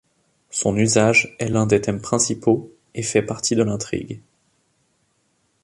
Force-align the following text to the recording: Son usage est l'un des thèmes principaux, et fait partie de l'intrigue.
Son 0.49 0.77
usage 0.77 1.35
est 1.37 1.47
l'un 1.49 1.67
des 1.67 1.79
thèmes 1.79 2.01
principaux, 2.01 2.73
et 2.95 3.03
fait 3.03 3.21
partie 3.21 3.53
de 3.53 3.61
l'intrigue. 3.61 4.19